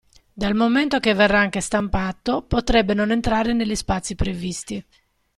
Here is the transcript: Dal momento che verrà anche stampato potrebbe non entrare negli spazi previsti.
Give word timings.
Dal 0.33 0.55
momento 0.55 0.99
che 0.99 1.13
verrà 1.13 1.37
anche 1.41 1.61
stampato 1.61 2.41
potrebbe 2.41 2.95
non 2.95 3.11
entrare 3.11 3.53
negli 3.53 3.75
spazi 3.75 4.15
previsti. 4.15 4.83